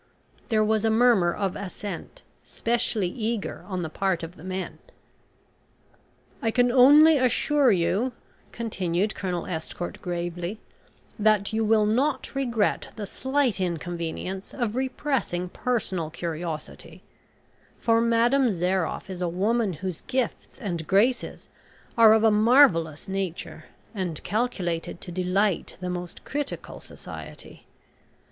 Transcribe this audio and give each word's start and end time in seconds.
There 0.49 0.63
was 0.63 0.83
a 0.83 0.89
murmur 0.89 1.31
of 1.31 1.55
assent, 1.55 2.23
specially 2.41 3.07
eager 3.09 3.63
on 3.67 3.83
the 3.83 3.87
part 3.89 4.23
of 4.23 4.35
the 4.35 4.43
men. 4.43 4.79
"I 6.41 6.49
can 6.49 6.71
only 6.71 7.19
assure 7.19 7.71
you," 7.71 8.11
continued 8.51 9.13
Colonel 9.13 9.43
Estcourt 9.45 10.01
gravely, 10.01 10.59
"that 11.19 11.53
you 11.53 11.63
will 11.63 11.85
not 11.85 12.33
regret 12.33 12.87
the 12.95 13.05
slight 13.05 13.61
inconvenience 13.61 14.55
of 14.55 14.75
repressing 14.75 15.49
personal 15.49 16.09
curiosity, 16.09 17.03
for 17.79 18.01
Madame 18.01 18.51
Zairoff 18.51 19.07
is 19.07 19.21
a 19.21 19.29
woman 19.29 19.71
whose 19.85 20.01
gifts 20.07 20.57
and 20.57 20.87
graces 20.87 21.47
are 21.95 22.13
of 22.13 22.23
a 22.23 22.31
marvellous 22.31 23.07
nature 23.07 23.65
and 23.93 24.23
calculated 24.23 24.99
to 25.01 25.11
delight 25.11 25.77
the 25.79 25.91
most 25.91 26.25
critical 26.25 26.79
society. 26.79 27.67